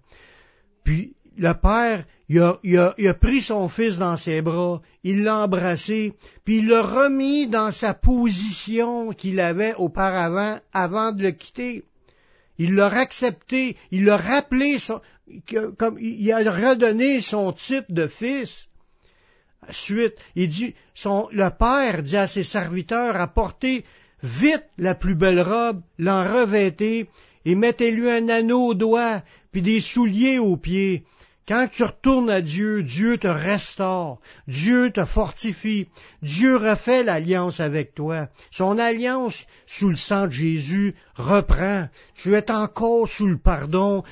Puis 0.83 1.13
le 1.37 1.53
Père, 1.53 2.05
il 2.29 2.77
a, 2.77 3.13
pris 3.13 3.41
son 3.41 3.67
fils 3.67 3.97
dans 3.97 4.17
ses 4.17 4.41
bras, 4.41 4.81
il 5.03 5.23
l'a 5.23 5.43
embrassé, 5.43 6.13
puis 6.45 6.57
il 6.57 6.67
l'a 6.67 6.83
remis 6.83 7.47
dans 7.47 7.71
sa 7.71 7.93
position 7.93 9.11
qu'il 9.11 9.39
avait 9.39 9.75
auparavant 9.75 10.59
avant 10.73 11.11
de 11.11 11.23
le 11.23 11.31
quitter. 11.31 11.83
Il 12.57 12.75
l'a 12.75 12.87
accepté, 12.87 13.77
il 13.91 14.05
l'a 14.05 14.17
rappelé, 14.17 14.77
son, 14.77 15.01
comme, 15.77 15.97
il 15.99 16.31
a 16.31 16.37
redonné 16.37 17.19
son 17.21 17.51
titre 17.51 17.91
de 17.91 18.07
fils. 18.07 18.67
Suite, 19.69 20.15
il 20.35 20.49
dit, 20.49 20.73
le 21.05 21.49
père 21.49 22.03
dit 22.03 22.17
à 22.17 22.27
ses 22.27 22.43
serviteurs, 22.43 23.15
apportez 23.15 23.83
vite 24.21 24.65
la 24.77 24.95
plus 24.95 25.15
belle 25.15 25.41
robe, 25.41 25.81
l'en 25.97 26.23
revêtez, 26.23 27.09
et 27.45 27.55
mettez-lui 27.55 28.09
un 28.09 28.29
anneau 28.29 28.67
au 28.67 28.73
doigt, 28.73 29.21
puis 29.51 29.61
des 29.61 29.81
souliers 29.81 30.39
aux 30.39 30.57
pieds. 30.57 31.03
Quand 31.45 31.67
tu 31.69 31.83
retournes 31.83 32.29
à 32.29 32.41
Dieu, 32.41 32.83
Dieu 32.83 33.17
te 33.17 33.27
restaure, 33.27 34.21
Dieu 34.47 34.91
te 34.91 35.03
fortifie, 35.03 35.87
Dieu 36.21 36.55
refait 36.55 37.03
l'alliance 37.03 37.59
avec 37.59 37.93
toi. 37.93 38.29
Son 38.49 38.77
alliance 38.77 39.45
sous 39.65 39.89
le 39.89 39.97
sang 39.97 40.27
de 40.27 40.31
Jésus 40.31 40.95
reprend. 41.15 41.89
Tu 42.15 42.33
es 42.33 42.49
encore 42.49 43.09
sous 43.09 43.27
le 43.27 43.37
pardon 43.37 44.03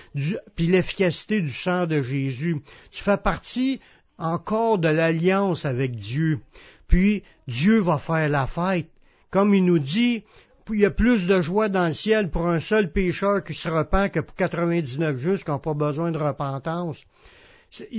puis 0.56 0.68
l'efficacité 0.68 1.40
du 1.40 1.54
sang 1.54 1.88
de 1.88 2.02
Jésus. 2.02 2.58
Tu 2.92 3.02
fais 3.02 3.18
partie 3.18 3.80
encore 4.22 4.78
de 4.78 4.88
l'alliance 4.88 5.66
avec 5.66 5.96
Dieu. 5.96 6.40
Puis 6.88 7.24
Dieu 7.48 7.80
va 7.80 7.98
faire 7.98 8.30
la 8.30 8.48
fête. 8.48 8.90
Comme 9.30 9.54
il 9.54 9.66
nous 9.66 9.80
dit, 9.80 10.24
il 10.74 10.80
y 10.80 10.86
a 10.86 10.92
plus 10.92 11.28
de 11.28 11.42
joie 11.42 11.70
dans 11.70 11.88
le 11.88 11.94
ciel 11.94 12.30
pour 12.30 12.48
un 12.48 12.60
seul 12.60 12.92
pécheur 12.92 13.44
qui 13.44 13.54
se 13.54 13.68
repent 13.68 14.10
que 14.12 14.20
pour 14.20 14.36
99 14.36 15.18
justes 15.18 15.44
qui 15.44 15.52
n'ont 15.52 15.60
pas 15.60 15.74
besoin 15.74 16.12
de 16.12 16.18
repentance. 16.18 17.02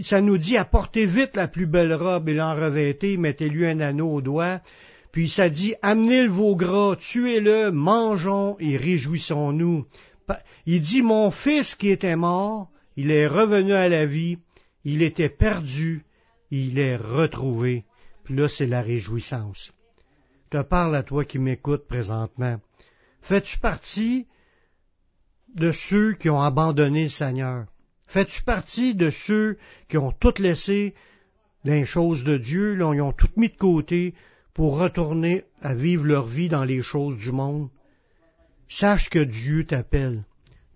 Ça 0.03 0.21
nous 0.21 0.39
dit 0.39 0.57
apportez 0.57 1.07
vite 1.07 1.35
la 1.35 1.49
plus 1.49 1.67
belle 1.67 1.95
robe 1.95 2.29
et 2.29 2.35
l'en 2.35 2.55
revêtez, 2.55 3.17
mettez-lui 3.17 3.67
un 3.67 3.81
anneau 3.81 4.15
au 4.15 4.21
doigt. 4.21 4.61
Puis 5.13 5.29
ça 5.29 5.49
dit 5.49 5.75
amenez 5.83 6.25
le 6.25 6.31
veau 6.31 6.57
gras, 6.57 6.97
tuez-le, 6.97 7.71
mangeons 7.71 8.57
et 8.61 8.77
réjouissons-nous. 8.77 9.87
Il 10.67 10.81
dit 10.81 11.03
mon 11.03 11.31
fils 11.31 11.75
qui 11.75 11.89
était 11.91 12.17
mort, 12.17 12.71
il 12.97 13.11
est 13.11 13.27
revenu 13.27 13.73
à 13.73 13.89
la 13.89 14.07
vie, 14.07 14.39
il 14.85 15.03
était 15.03 15.29
perdu, 15.29 16.05
il 16.61 16.79
est 16.79 16.97
retrouvé. 16.97 17.85
Puis 18.25 18.37
là, 18.37 18.47
c'est 18.47 18.67
la 18.67 18.83
réjouissance. 18.83 19.73
Je 20.45 20.59
te 20.59 20.63
parle 20.63 20.95
à 20.95 21.03
toi 21.03 21.25
qui 21.25 21.39
m'écoutes 21.39 21.89
présentement. 21.89 22.61
Fais-tu 23.23 23.59
partie 23.59 24.27
de 25.55 25.73
ceux 25.73 26.13
qui 26.13 26.29
ont 26.29 26.41
abandonné 26.41 27.05
le 27.05 27.09
Seigneur? 27.09 27.67
Fais-tu 28.07 28.43
partie 28.43 28.95
de 28.95 29.09
ceux 29.09 29.57
qui 29.89 29.97
ont 29.97 30.13
tout 30.13 30.35
laissé 30.39 30.95
les 31.65 31.87
choses 31.87 32.25
de 32.25 32.37
Dieu, 32.37 32.75
là, 32.75 32.93
ils 32.93 33.01
ont 33.01 33.13
tout 33.13 33.31
mis 33.37 33.49
de 33.49 33.57
côté 33.57 34.15
pour 34.53 34.79
retourner 34.79 35.45
à 35.63 35.75
vivre 35.75 36.05
leur 36.05 36.27
vie 36.27 36.49
dans 36.49 36.65
les 36.65 36.83
choses 36.83 37.17
du 37.17 37.33
monde? 37.33 37.71
Sache 38.69 39.09
que 39.09 39.21
Dieu 39.21 39.65
t'appelle. 39.65 40.25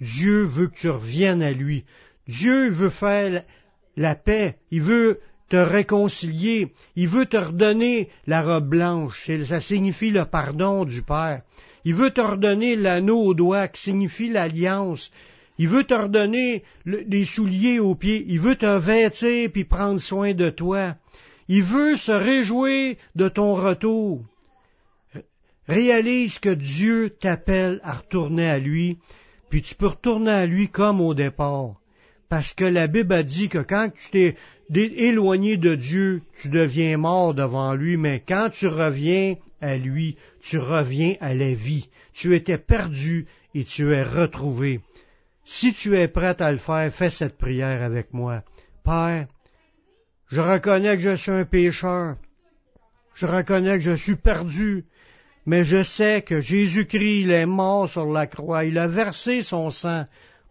Dieu 0.00 0.44
veut 0.44 0.68
que 0.68 0.76
tu 0.76 0.88
reviennes 0.88 1.42
à 1.42 1.52
lui. 1.52 1.84
Dieu 2.28 2.70
veut 2.70 2.90
faire 2.90 3.44
la 3.96 4.14
paix. 4.14 4.58
Il 4.70 4.82
veut 4.82 5.20
te 5.48 5.56
réconcilier. 5.56 6.72
Il 6.96 7.08
veut 7.08 7.26
te 7.26 7.36
redonner 7.36 8.08
la 8.26 8.42
robe 8.42 8.68
blanche. 8.68 9.30
Ça 9.44 9.60
signifie 9.60 10.10
le 10.10 10.24
pardon 10.24 10.84
du 10.84 11.02
Père. 11.02 11.42
Il 11.84 11.94
veut 11.94 12.10
te 12.10 12.20
redonner 12.20 12.76
l'anneau 12.76 13.20
au 13.20 13.34
doigt 13.34 13.68
qui 13.68 13.82
signifie 13.82 14.28
l'alliance. 14.28 15.12
Il 15.58 15.68
veut 15.68 15.84
te 15.84 15.94
redonner 15.94 16.64
les 16.84 17.24
souliers 17.24 17.78
aux 17.78 17.94
pieds. 17.94 18.24
Il 18.28 18.40
veut 18.40 18.56
te 18.56 18.78
vêtir 18.78 19.50
puis 19.52 19.64
prendre 19.64 20.00
soin 20.00 20.34
de 20.34 20.50
toi. 20.50 20.96
Il 21.48 21.62
veut 21.62 21.96
se 21.96 22.12
réjouir 22.12 22.96
de 23.14 23.28
ton 23.28 23.54
retour. 23.54 24.24
Réalise 25.68 26.38
que 26.38 26.50
Dieu 26.50 27.16
t'appelle 27.20 27.80
à 27.82 27.94
retourner 27.94 28.48
à 28.48 28.58
lui, 28.58 28.98
puis 29.50 29.62
tu 29.62 29.74
peux 29.74 29.88
retourner 29.88 30.30
à 30.30 30.46
lui 30.46 30.68
comme 30.68 31.00
au 31.00 31.14
départ. 31.14 31.74
Parce 32.28 32.54
que 32.54 32.64
la 32.64 32.86
Bible 32.88 33.14
a 33.14 33.22
dit 33.22 33.48
que 33.48 33.58
quand 33.58 33.90
tu 33.94 34.10
t'es 34.10 34.36
éloigné 34.74 35.56
de 35.56 35.74
Dieu, 35.74 36.22
tu 36.40 36.48
deviens 36.48 36.96
mort 36.98 37.34
devant 37.34 37.74
lui, 37.74 37.96
mais 37.96 38.22
quand 38.26 38.50
tu 38.50 38.66
reviens 38.66 39.36
à 39.60 39.76
lui, 39.76 40.16
tu 40.40 40.58
reviens 40.58 41.14
à 41.20 41.34
la 41.34 41.54
vie. 41.54 41.88
Tu 42.12 42.34
étais 42.34 42.58
perdu 42.58 43.26
et 43.54 43.64
tu 43.64 43.92
es 43.92 44.02
retrouvé. 44.02 44.80
Si 45.44 45.72
tu 45.72 45.96
es 45.96 46.08
prêt 46.08 46.40
à 46.42 46.50
le 46.50 46.58
faire, 46.58 46.92
fais 46.92 47.10
cette 47.10 47.38
prière 47.38 47.82
avec 47.82 48.12
moi. 48.12 48.42
Père, 48.84 49.26
je 50.28 50.40
reconnais 50.40 50.96
que 50.96 51.02
je 51.02 51.14
suis 51.14 51.30
un 51.30 51.44
pécheur. 51.44 52.16
Je 53.14 53.26
reconnais 53.26 53.78
que 53.78 53.84
je 53.84 53.94
suis 53.94 54.16
perdu. 54.16 54.84
Mais 55.46 55.62
je 55.62 55.84
sais 55.84 56.22
que 56.22 56.40
Jésus-Christ, 56.40 57.20
il 57.20 57.30
est 57.30 57.46
mort 57.46 57.88
sur 57.88 58.06
la 58.06 58.26
croix. 58.26 58.64
Il 58.64 58.78
a 58.78 58.88
versé 58.88 59.42
son 59.42 59.70
sang 59.70 60.06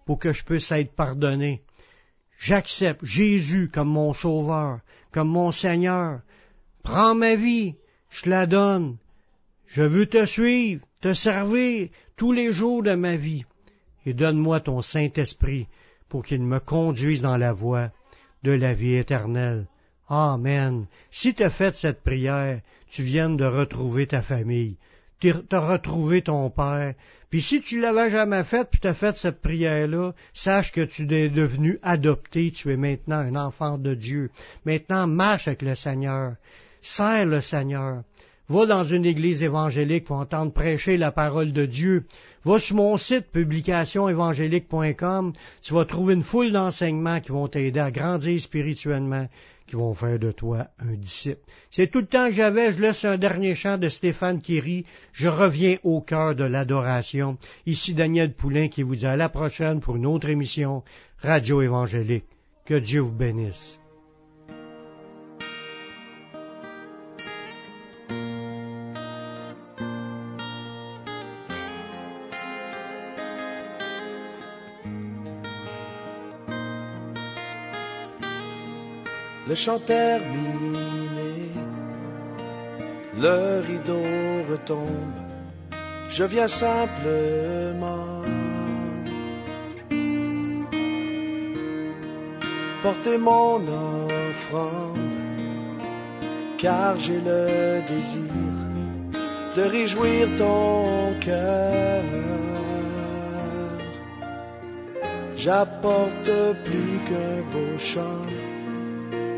pour 0.06 0.20
que 0.20 0.34
je 0.34 0.44
puisse 0.44 0.72
être 0.72 0.96
pardonné. 0.96 1.62
J'accepte 2.38 3.04
Jésus 3.04 3.70
comme 3.74 3.90
mon 3.90 4.14
sauveur, 4.14 4.80
comme 5.12 5.30
mon 5.30 5.52
Seigneur. 5.52 6.22
Prends 6.84 7.16
ma 7.16 7.36
vie, 7.36 7.76
je 8.10 8.30
la 8.30 8.46
donne. 8.46 8.98
Je 9.68 9.82
veux 9.82 10.06
te 10.06 10.26
suivre, 10.26 10.86
te 11.02 11.14
servir 11.14 11.90
tous 12.18 12.32
les 12.32 12.54
jours 12.54 12.84
de 12.84 12.96
ma 12.96 13.16
vie. 13.16 13.46
Et 14.06 14.14
donne-moi 14.14 14.60
ton 14.60 14.82
Saint-Esprit 14.82 15.68
pour 16.08 16.24
qu'il 16.24 16.44
me 16.44 16.60
conduise 16.60 17.22
dans 17.22 17.38
la 17.38 17.52
voie 17.52 17.90
de 18.44 18.52
la 18.52 18.74
vie 18.74 18.96
éternelle. 18.96 19.68
Amen. 20.08 20.86
Si 21.10 21.34
tu 21.34 21.44
as 21.44 21.50
fait 21.50 21.76
cette 21.76 22.04
prière, 22.04 22.62
tu 22.90 23.02
viens 23.02 23.30
de 23.30 23.46
retrouver 23.46 24.06
ta 24.06 24.22
famille, 24.22 24.78
tu 25.20 25.34
as 25.52 25.60
retrouvé 25.60 26.22
ton 26.22 26.50
Père, 26.50 26.94
puis 27.36 27.42
si 27.42 27.62
tu 27.62 27.82
l'avais 27.82 28.10
jamais 28.10 28.46
fait, 28.46 28.66
puis 28.70 28.80
tu 28.80 28.88
as 28.88 28.94
fait 28.94 29.18
cette 29.18 29.42
prière-là, 29.42 30.14
sache 30.32 30.72
que 30.72 30.86
tu 30.86 31.04
es 31.14 31.28
devenu 31.28 31.80
adopté, 31.84 32.50
tu 32.52 32.72
es 32.72 32.78
maintenant 32.78 33.18
un 33.18 33.36
enfant 33.36 33.78
de 33.78 33.94
Dieu. 33.94 34.32
Maintenant, 34.66 35.06
marche 35.06 35.50
avec 35.50 35.62
le 35.62 35.76
Seigneur. 35.76 36.36
Sers 36.82 37.26
le 37.26 37.42
Seigneur. 37.42 38.04
Va 38.48 38.66
dans 38.68 38.86
une 38.86 39.06
église 39.06 39.44
évangélique 39.44 40.06
pour 40.06 40.18
entendre 40.18 40.54
prêcher 40.54 40.98
la 40.98 41.12
parole 41.12 41.52
de 41.52 41.66
Dieu. 41.66 42.06
Va 42.46 42.58
sur 42.58 42.76
mon 42.76 42.96
site 42.96 43.32
publicationévangélique.com. 43.32 45.34
Tu 45.62 45.74
vas 45.74 45.86
trouver 45.86 46.14
une 46.14 46.22
foule 46.22 46.52
d'enseignements 46.52 47.20
qui 47.20 47.32
vont 47.32 47.48
t'aider 47.48 47.80
à 47.80 47.90
grandir 47.90 48.40
spirituellement 48.40 49.28
qui 49.68 49.76
vont 49.76 49.94
faire 49.94 50.20
de 50.20 50.32
toi 50.32 50.68
un 50.80 50.94
disciple. 50.94 51.42
C'est 51.70 51.88
tout 51.92 52.00
le 52.00 52.08
temps 52.08 52.28
que 52.28 52.34
j'avais, 52.34 52.72
je 52.72 52.82
laisse 52.82 53.04
un 53.06 53.18
dernier 53.18 53.56
chant 53.56 53.78
de 53.78 53.90
Stéphane 53.90 54.42
Kiri, 54.42 54.86
je 55.14 55.28
reviens 55.28 55.78
au 55.84 56.02
cœur 56.02 56.36
de 56.36 56.44
l'adoration. 56.44 57.38
Ici 57.66 57.94
Daniel 57.94 58.34
Poulain 58.34 58.68
qui 58.68 58.84
vous 58.84 58.96
dit 58.96 59.06
à 59.06 59.18
la 59.18 59.30
prochaine 59.30 59.80
pour 59.80 59.96
une 59.96 60.06
autre 60.06 60.30
émission 60.30 60.84
Radio 61.20 61.62
Évangélique. 61.62 62.26
Que 62.66 62.80
Dieu 62.80 63.02
vous 63.02 63.14
bénisse. 63.14 63.80
Le 79.48 79.56
chant 79.56 79.80
terminé, 79.80 81.50
le 83.18 83.62
rideau 83.68 84.52
retombe, 84.52 85.20
je 86.10 86.24
viens 86.24 86.48
simplement 86.48 88.22
porter 92.82 93.18
mon 93.18 93.62
offrande, 93.68 95.00
car 96.58 97.00
j'ai 97.00 97.20
le 97.20 97.82
désir 97.88 98.32
de 99.56 99.62
réjouir 99.62 100.28
ton 100.38 101.14
cœur. 101.20 102.04
J'apporte 105.36 106.32
plus 106.64 107.00
qu'un 107.08 107.42
beau 107.52 107.78
chant 107.78 108.26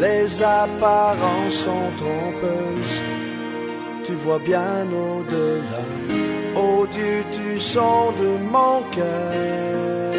Les 0.00 0.42
apparences 0.42 1.54
sont 1.64 1.90
trompeuses, 1.98 3.02
tu 4.04 4.14
vois 4.14 4.38
bien 4.38 4.86
au-delà. 4.90 5.84
Oh 6.56 6.86
Dieu, 6.90 7.22
tu 7.32 7.60
sondes 7.60 8.40
mon 8.50 8.82
cœur. 8.94 10.14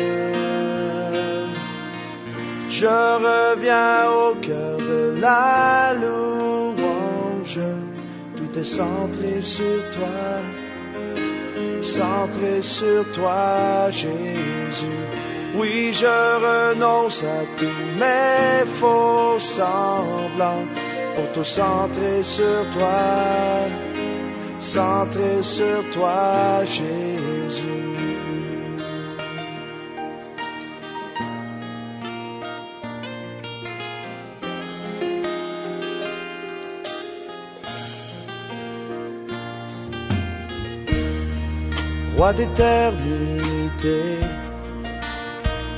Je 2.69 2.85
reviens 2.85 4.11
au 4.11 4.35
cœur 4.35 4.77
de 4.77 5.19
la 5.19 5.95
louange, 5.95 7.59
tout 8.35 8.59
est 8.59 8.63
centré 8.63 9.41
sur 9.41 9.81
toi 9.95 10.66
centré 11.81 12.61
sur 12.61 13.03
toi, 13.13 13.89
Jésus. 13.91 15.07
Oui, 15.55 15.91
je 15.93 16.05
renonce 16.05 17.23
à 17.23 17.43
tous 17.57 17.99
mes 17.99 18.65
faux 18.79 19.39
semblants 19.39 20.65
pour 21.15 21.31
tout 21.33 21.43
centrer 21.43 22.21
sur 22.21 22.65
toi, 22.73 23.65
centrer 24.59 25.41
sur 25.41 25.83
toi, 25.93 26.63
Jésus. 26.65 27.06
Roi 42.17 42.34
d'éternité, 42.34 44.01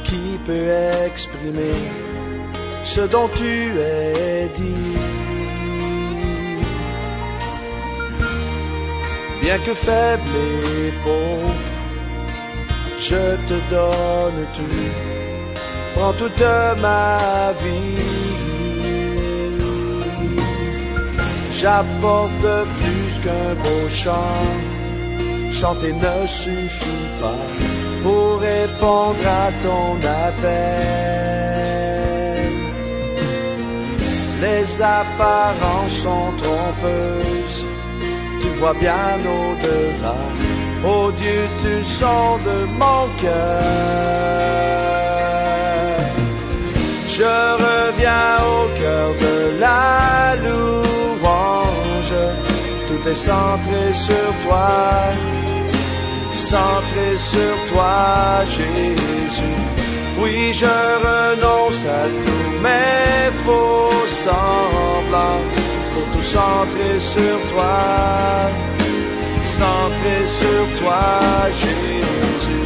qui 0.05 0.39
peut 0.45 0.69
exprimer 1.05 1.75
ce 2.85 3.01
dont 3.01 3.27
tu 3.35 3.77
es 3.77 4.47
dit. 4.55 4.97
Bien 9.41 9.59
que 9.59 9.73
faible 9.73 10.35
et 10.77 10.93
pauvre, 11.03 11.53
je 12.99 13.35
te 13.49 13.57
donne 13.69 14.45
tout, 14.55 14.91
prends 15.95 16.13
toute 16.13 16.41
ma 16.81 17.51
vie. 17.61 17.97
J'apporte 21.53 22.47
plus 22.79 23.23
qu'un 23.23 23.55
beau 23.61 23.89
chant 23.89 24.68
chanter 25.59 25.91
ne 25.91 26.25
suffit 26.25 27.09
pas 27.19 27.43
pour 28.01 28.39
répondre 28.39 29.25
à 29.25 29.51
ton 29.61 29.97
appel. 30.25 31.59
Les 34.41 34.81
apparences 34.81 35.97
sont 36.03 36.31
trompeuses, 36.41 37.65
tu 38.41 38.47
vois 38.59 38.73
bien 38.73 39.19
au-delà. 39.37 40.19
Oh 40.85 41.11
Dieu, 41.17 41.41
tu 41.61 41.83
sondes 41.99 42.55
mon 42.81 43.03
cœur. 43.21 43.63
Je 47.17 47.33
reviens 47.65 48.35
au 48.55 48.61
cœur 48.79 49.09
de 49.25 49.35
la 49.59 50.35
louange, 50.45 52.17
tout 52.87 53.03
est 53.09 53.21
centré 53.29 53.93
sur 53.93 54.29
toi 54.45 54.99
centré 56.39 57.17
sur 57.17 57.55
toi, 57.71 58.43
Jésus. 58.45 59.57
Oui, 60.21 60.53
je 60.53 60.65
renonce 60.65 61.85
à 61.85 62.05
tous 62.23 62.51
mes 62.63 63.31
faux 63.43 64.07
semblants. 64.23 65.43
Pour 65.93 66.05
tout 66.13 66.23
centrer 66.23 66.99
sur 66.99 67.37
toi, 67.51 68.49
centrer 69.45 70.25
sur 70.39 70.79
toi, 70.79 71.49
Jésus. 71.61 72.63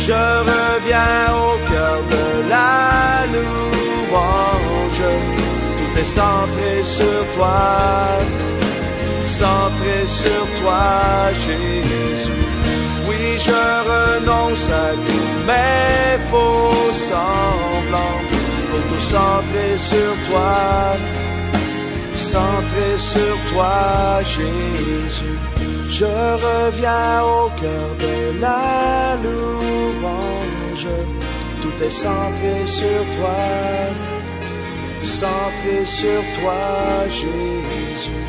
Je 0.00 0.22
reviens 0.50 1.26
au 1.46 1.70
cœur 1.70 1.98
de 2.14 2.48
la 2.48 3.24
louange, 3.34 5.04
tout 5.78 5.98
est 6.00 6.04
centré 6.04 6.82
sur 6.82 7.20
toi, 7.36 8.18
centré 9.24 10.06
sur 10.06 10.42
toi, 10.60 11.30
Jésus 11.46 12.31
je 13.44 13.62
renonce 13.92 14.70
à 14.70 14.90
tous 15.06 15.32
mes 15.48 16.18
faux 16.30 16.92
semblants 16.92 18.22
pour 18.70 18.80
tout 18.88 19.04
centrer 19.16 19.76
sur 19.76 20.12
toi, 20.28 20.96
centrer 22.14 22.96
sur 22.96 23.34
toi, 23.50 24.22
Jésus. 24.22 25.38
Je 25.90 26.12
reviens 26.46 27.22
au 27.22 27.50
cœur 27.60 27.90
de 27.98 28.40
la 28.40 29.16
louange, 29.22 30.88
tout 31.62 31.84
est 31.84 31.90
centré 31.90 32.66
sur 32.66 33.02
toi, 33.16 33.42
centré 35.02 35.84
sur 35.84 36.22
toi, 36.38 37.08
Jésus. 37.08 38.22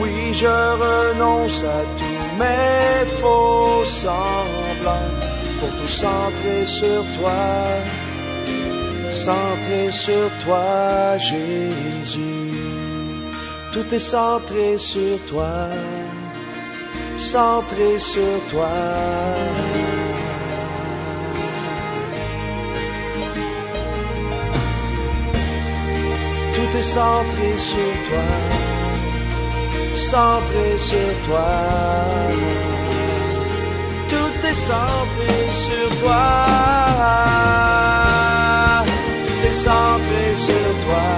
Oui, 0.00 0.32
je 0.32 0.46
renonce 0.46 1.62
à 1.64 1.82
tout 1.98 2.15
mes 2.38 3.06
faux 3.20 3.84
semblants 3.84 5.14
pour 5.58 5.70
tout 5.78 5.88
centrer 5.88 6.66
sur 6.66 7.02
toi, 7.18 7.44
centrer 9.10 9.90
sur 9.90 10.30
toi, 10.44 11.16
Jésus. 11.18 12.52
Tout 13.72 13.94
est 13.94 14.06
centré 14.16 14.78
sur 14.78 15.18
toi, 15.26 15.68
centré 17.16 17.98
sur 17.98 18.46
toi. 18.50 18.68
Tout 26.54 26.78
est 26.78 26.82
centré 26.82 27.58
sur 27.58 27.92
toi 28.08 28.55
centré 29.96 30.78
sur 30.78 31.12
toi. 31.26 31.46
Tout 34.08 34.46
est 34.46 34.54
centré 34.54 35.34
sur 35.52 35.88
toi. 36.00 36.24
Tout 39.26 39.46
est 39.48 39.52
centré 39.52 40.34
sur 40.36 40.68
toi. 40.84 41.08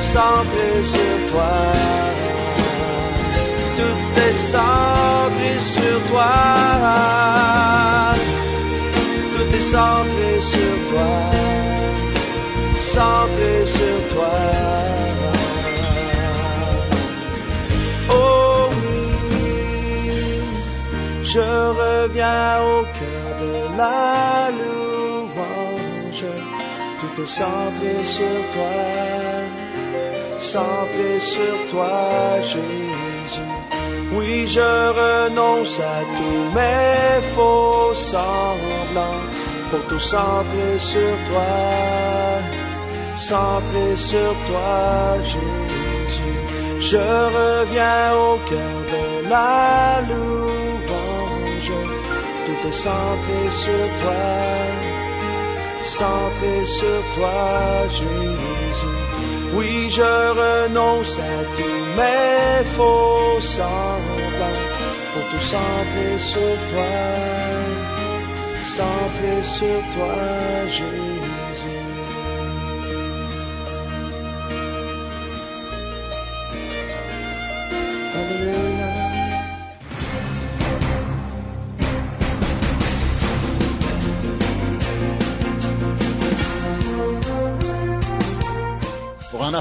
Centré 0.00 0.82
sur 0.82 1.16
toi. 1.30 1.54
Tout 3.76 4.20
est 4.20 4.38
centré 4.52 5.58
sur 5.58 6.06
toi. 6.08 6.32
Tout 9.34 9.56
est 9.56 9.60
centré 9.60 10.40
sur 10.40 10.74
toi. 10.90 11.41
Au 22.22 22.82
cœur 22.98 23.28
de 23.42 23.76
la 23.76 24.50
louange. 24.50 26.24
Tout 27.00 27.22
est 27.22 27.26
centré 27.26 28.04
sur 28.04 28.38
toi, 28.54 28.78
centré 30.38 31.20
sur 31.20 31.56
toi, 31.70 32.40
Jésus. 32.42 33.52
Oui, 34.12 34.46
je 34.46 34.60
renonce 34.60 35.80
à 35.80 36.00
tous 36.16 36.42
mes 36.54 37.34
faux 37.34 37.94
semblants 37.94 39.24
pour 39.70 39.82
tout 39.88 39.98
centrer 39.98 40.78
sur 40.78 41.14
toi, 41.28 41.52
centré 43.16 43.96
sur 43.96 44.32
toi, 44.46 45.18
Jésus. 45.22 46.38
Je 46.80 46.98
reviens 46.98 48.14
au 48.14 48.36
cœur 48.48 48.78
de 48.94 49.28
la 49.28 50.02
louange 50.08 50.31
centré 52.70 53.50
sur 53.50 53.86
toi, 54.02 54.12
centré 55.82 56.64
sur 56.66 57.02
toi, 57.14 57.88
Jésus. 57.88 58.86
Oui, 59.54 59.90
je 59.90 60.02
renonce 60.02 61.18
à 61.18 61.44
tous 61.56 61.84
mes 61.98 62.64
faux 62.76 63.40
semblants 63.40 64.62
pour 65.12 65.24
tout 65.30 65.44
centrer 65.44 66.18
sur 66.18 66.54
toi, 66.70 66.94
centré 68.64 69.42
sur 69.42 69.80
toi, 69.94 70.14
Jésus. 70.68 71.31